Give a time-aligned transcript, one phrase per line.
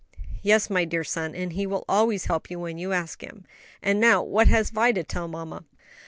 [0.41, 3.45] "Yes, my dear son, and He will always help you when you ask Him.
[3.83, 5.63] And now, what has Vi to tell mamma?"